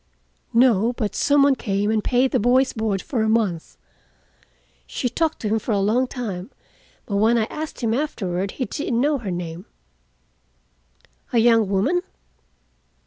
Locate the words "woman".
11.69-12.01